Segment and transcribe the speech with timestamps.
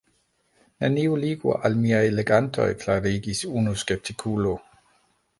[0.83, 4.55] Neniu ligo al miaj legantoj, klarigis unu skeptikulo.